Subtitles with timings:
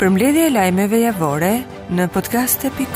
[0.00, 1.48] Për e lajmeve javore
[1.92, 2.86] në podcast.com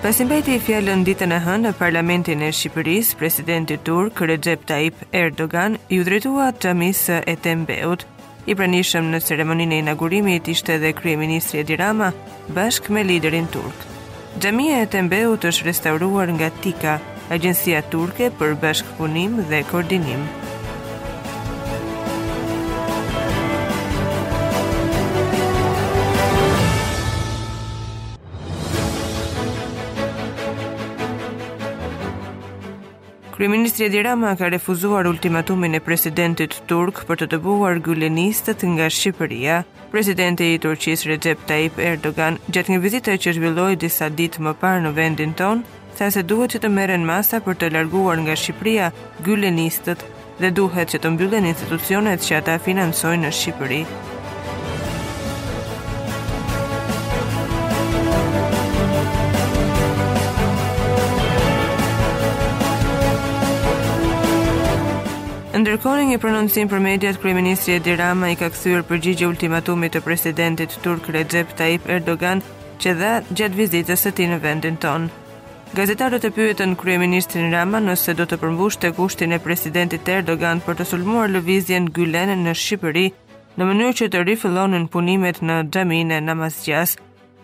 [0.00, 5.04] Pas bejti i fjallën ditën e hënë në parlamentin e Shqipëris, presidenti Turk, Recep Tayyip
[5.12, 8.08] Erdogan, ju drejtua të misë e tembeut.
[8.48, 13.92] I pranishëm në ceremoninë e inaugurimit ishte edhe Krye Ministri Edi bashkë me liderin Turk.
[14.34, 16.96] Gjamia e Tembeut është restauruar nga Tika,
[17.36, 20.24] agjensia turke për bashkëpunim dhe koordinim.
[33.44, 39.58] Kryeministri Edi Rama ka refuzuar ultimatumin e presidentit turk për të dëbuar gulenistët nga Shqipëria.
[39.92, 44.86] Presidenti i Turqis Recep Tayyip Erdogan gjatë një vizitë që zhvilloi disa ditë më parë
[44.86, 45.60] në vendin ton,
[46.00, 48.88] tha se duhet që të merren masa për të larguar nga Shqipëria
[49.28, 50.08] gulenistët
[50.40, 53.82] dhe duhet që të mbyllen institucionet që ata financojnë në Shqipëri.
[65.64, 70.74] Ndërkohë, një prononcim për mediat kryeministri Edi Rama i ka kthyer përgjigje ultimatumit të presidentit
[70.84, 72.42] turk Recep Tayyip Erdogan
[72.82, 75.08] që dha gjatë vizitës së tij në vendin tonë.
[75.78, 80.86] Gazetarët e pyetën kryeministrin Rama nëse do të përmbushte kushtin e presidentit Erdogan për të
[80.90, 83.06] sulmuar lëvizjen Gülen në Shqipëri
[83.56, 86.98] në mënyrë që të rifillonin punimet në xhamin e namazgjas.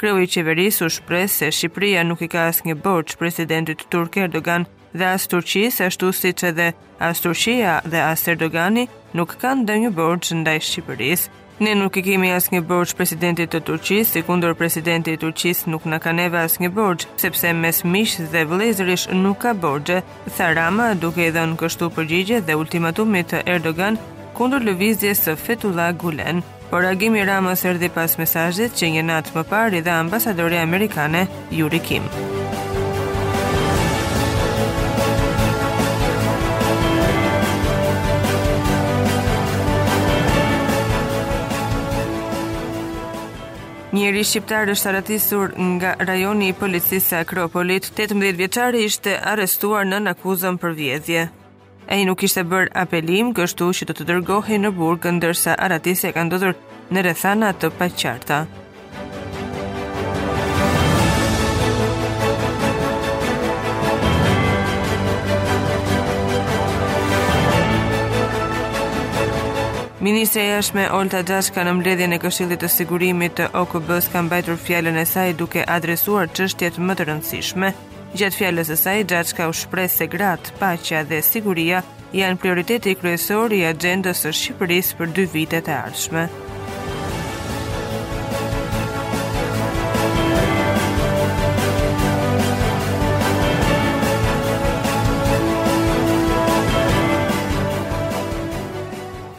[0.00, 4.64] Kreu i qeverisë u shpreh se Shqipëria nuk i ka asnjë borxh presidentit turk Erdogan,
[4.96, 6.66] dhe as Turqis, ashtu si që dhe
[7.10, 8.86] as Turqia dhe as Erdogani
[9.18, 11.26] nuk kanë dhe një borgë ndaj Shqipëris.
[11.64, 15.62] Ne nuk i kemi as një borgë presidentit të Turqis, si kundur presidentit të Turqis
[15.72, 20.02] nuk në ka neve as një borgë, sepse mes mish dhe vlezërish nuk ka borgë,
[20.36, 24.00] tha Rama duke edhe në kështu përgjigje dhe ultimatumit të Erdogan
[24.36, 26.44] kundur lëvizje së Fetullah Gulen.
[26.68, 31.24] Por agimi Ramës erdi pas mesajit që një natë më parë i dhe ambasadori amerikane,
[31.54, 32.12] Juri Kim.
[43.96, 47.86] Njëri shqiptar është arrestuar nga rajoni i policisë së Akropolit.
[47.96, 51.22] 18 vjeçari ishte arrestuar nën në akuzën për vjedhje.
[51.94, 56.26] Ai nuk kishte bërë apelim, kështu që do të dërgohej në Burg, ndërsa arrestesi ka
[56.28, 56.52] ndodhur
[56.92, 58.42] në rrethana të paqarta.
[70.06, 70.42] Ministre
[70.78, 75.04] e Olta Gjashka në mbledhjen e Këshillit të Sigurimit të OKB-s ka mbajtur fjalën e
[75.12, 77.72] saj duke adresuar çështjet më të rëndësishme.
[78.14, 81.82] Gjatë fjalës së saj Gjashka u shpreh se grat, paqja dhe siguria
[82.14, 86.28] janë prioriteti kryesor i agendës së Shqipërisë për dy vitet e ardhshme.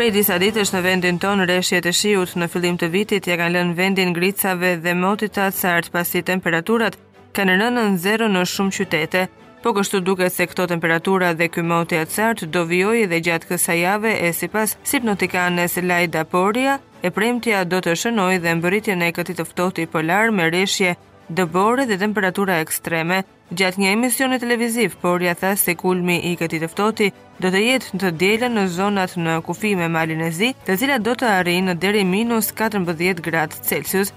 [0.00, 3.52] prej disa ditësh në vendin ton rreshjet e shiut në fillim të vitit ja kanë
[3.56, 6.96] lënë vendin ngricave dhe motit të acart pasi temperaturat
[7.36, 9.26] kanë rënë në zero në shumë qytete.
[9.60, 13.50] Po kështu duket se këto temperatura dhe ky moti i acart do vijojë edhe gjatë
[13.50, 19.12] kësaj jave e sipas sipnotikanes Lajda Poria, e premtja do të shënojë dhe mbërritjen e
[19.18, 20.96] këtij të ftohtë polar me rreshje
[21.38, 23.20] dëbore dhe temperatura ekstreme.
[23.58, 27.10] Gjatë një emisioni televiziv, por ja tha se kulmi i këtij të
[27.40, 30.74] do të jetë në të dielën në zonat në kufi me malin e zi, të
[30.78, 34.12] cilat do të arrijnë në deri minus 14 gradë Celsius.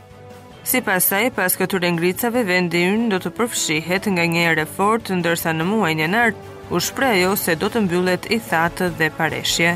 [0.67, 5.65] Si pasaj, pas këture ngritësave vendi unë do të përfshihet nga një fort, ndërsa në
[5.71, 9.73] muaj një nartë, u shprejo se do të mbyllet i thatë dhe pareshje.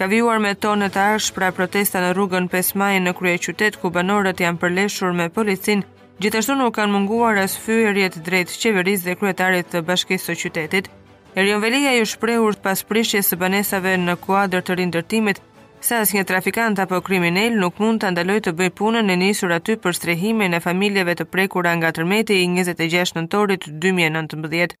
[0.00, 3.90] ka vjuar me tonë të ashpra protesta në rrugën 5 maj në krye qytet ku
[3.94, 5.82] banorët janë përleshur me policin,
[6.24, 10.88] gjithashtu nuk kanë munguar as fyërjet drejt qeverisë dhe kryetarit të bashkisë së qytetit.
[11.36, 15.42] Erion Velia ju shprehur pas prishjes së banesave në kuadër të rindërtimit
[15.86, 19.76] se asnjë trafikant apo kriminal nuk mund të andaloj të bëj punën e nisur aty
[19.84, 24.80] për strehimin e familjeve të prekura nga tërmeti i 26 nëntorit 2019.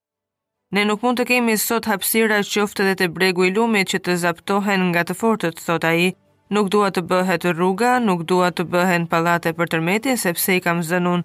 [0.70, 4.14] Ne nuk mund të kemi sot hapsira qoftë edhe te bregu i lumit që të
[4.24, 6.12] zaptohen nga të fortët, thot ai.
[6.54, 10.82] Nuk dua të bëhet rruga, nuk dua të bëhen pallate për tërmetin sepse i kam
[10.90, 11.24] zënun.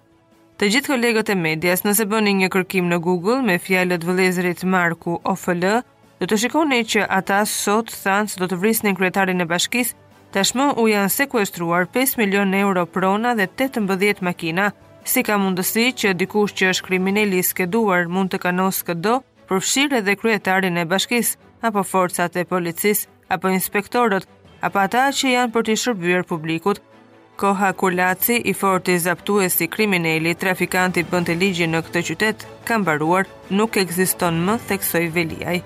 [0.58, 5.20] Të gjithë kolegët e medias, nëse bëni një kërkim në Google me fjalët vëllezërit Marku
[5.22, 5.62] OFL,
[6.18, 9.94] do të shikoni që ata sot thanë se do të vrisnin kryetarin e bashkisë,
[10.34, 14.72] tashmë u janë sekuestruar 5 milion euro prona dhe 18 makina,
[15.04, 19.18] si ka mundësi që dikush që është kriminali i skeduar mund të kanosë këdo,
[19.50, 21.36] përfshirë edhe kryetarin e bashkisë,
[21.68, 23.06] apo forcat e policisë,
[23.36, 24.26] apo inspektorët,
[24.68, 26.82] apo ata që janë për të shërbyer publikut.
[27.42, 32.78] Koha kur Laci i forti e si trafikantit trafikanti të ligjin në këtë qytet, ka
[32.80, 35.56] mbaruar, nuk ekziston më theksoj Veliaj.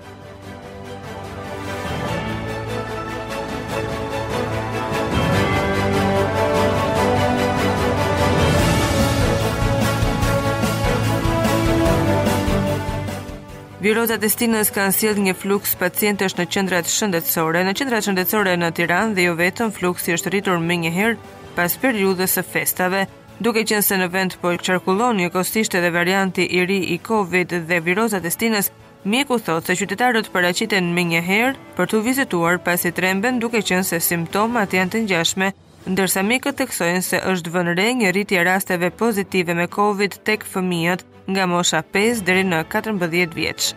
[13.81, 18.69] Virozat e Destinës kanë sjell një fluks pacientësh në qendrat shëndetësore, në qendrat shëndetësore në
[18.77, 21.17] Tiranë dhe jo vetëm fluksi është rritur më një herë
[21.55, 23.07] pas periudhës së festave,
[23.47, 27.57] duke qenë se në vend po qarkullon një kostisht edhe varianti i ri i Covid
[27.71, 28.69] dhe viroza e Destinës,
[29.09, 33.89] mjeku thotë se qytetarët paraqiten më një herë për tu vizituar pasi tremben, duke qenë
[33.95, 35.53] se simptomat janë të ngjashme
[35.89, 41.05] ndërsa mikët theksojnë se është vënë re një rritje rasteve pozitive me Covid tek fëmijët
[41.33, 43.71] nga mosha 5 deri në 14 vjeç.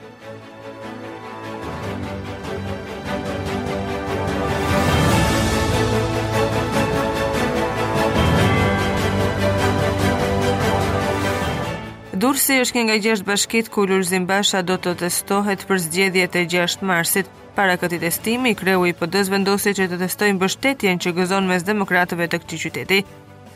[12.24, 16.44] Durësi është një nga 6 bashkitë ku Lulzim Basha do të testohet për zgjedhjet e
[16.56, 21.46] 6 marsit, Para këtij testimi, kreu i PD-s vendosi që të testojnë mbështetjen që gëzon
[21.46, 22.98] mes demokratëve të këtij qyteti.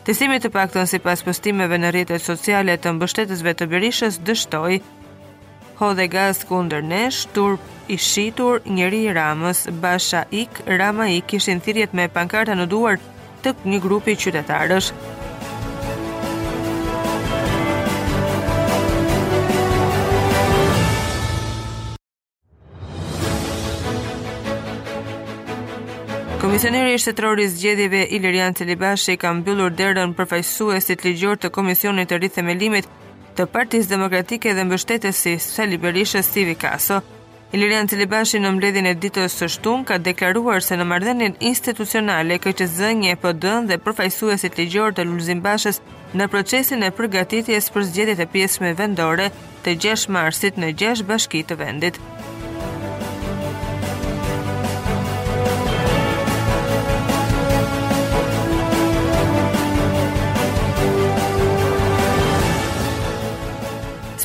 [0.05, 4.77] Testimi të paktën sipas postimeve në rrjetet sociale të mbështetësve të Berishës dështoi
[5.81, 7.61] Hodhe gaz kundër nesh, turp
[7.93, 12.97] i shitur, njeri i ramës, basha ik, rama ik, ishin thirjet me pankarta në duar
[13.45, 14.93] të një grupi qytetarësh.
[26.57, 32.17] Komisioneri i shtetror i zgjedhjeve Ilirian Celibashi ka mbyllur derën përfaqësuesit ligjor të Komisionit të
[32.23, 32.87] Rithemelimit
[33.37, 36.97] të Partisë Demokratike dhe Mbështetësi Sali Berisha Civicaso.
[37.53, 42.89] Ilirian Celibashi në mbledhjen e ditës së shtunë ka deklaruar se në marrëdhënien institucionale KQZ
[43.05, 45.77] një PD-n dhe përfaqësuesit ligjor të Lulzim Bashës
[46.17, 49.29] në procesin e përgatitjes për zgjedhjet e pjesme vendore
[49.61, 52.01] të 6 marsit në 6 bashki të vendit.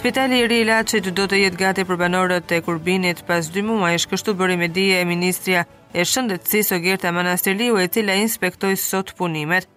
[0.02, 4.08] Spitali i Rila që do të jetë gati për banorët e Kurbinit pas 2 muajsh,
[4.10, 5.60] kështu bëri me dije e ministrja
[5.94, 9.68] e shëndetësisë Ogerta Manastiriu, e cila inspektoi sot punimet.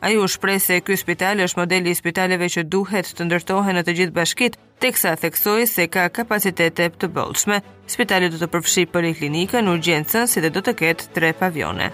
[0.00, 3.84] Ai u shpreh se ky spital është modeli i spitaleve që duhet të ndërtohen në
[3.84, 7.60] të gjithë bashkitë, teksa theksoi se ka kapacitete të bollshme.
[7.84, 11.92] Spitali do të përfshijë poliklinikën, urgjencën si dhe do të ketë 3 pavione.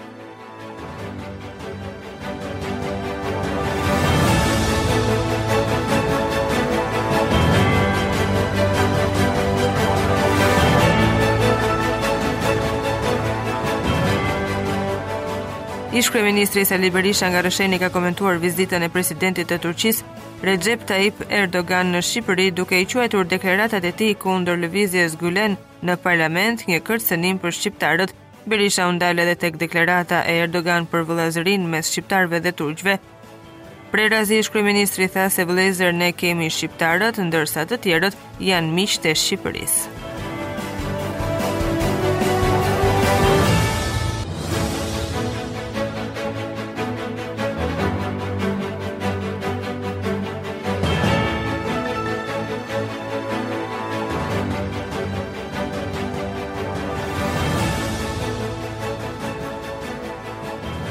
[15.99, 20.15] Ish kryeministri Sali Berisha nga Rësheni ka komentuar vizitën e presidentit të Turqisë
[20.47, 25.53] Recep Tayyip Erdogan në Shqipëri duke i quajtur deklaratat e tij kundër lëvizjes Gulen
[25.89, 28.13] në parlament një kërcënim për shqiptarët.
[28.49, 32.95] Berisha u ndal edhe tek deklarata e Erdogan për vëllazërinë mes shqiptarëve dhe turqve.
[33.93, 38.17] Pre razi ish kryeministri tha se vëllezër ne kemi shqiptarët ndërsa të tjerët
[38.49, 39.85] janë miqtë e Shqipërisë.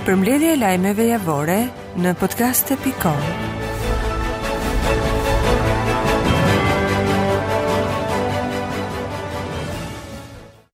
[0.07, 1.61] për mbledhje lajmeve javore
[2.07, 3.52] në podcast.com.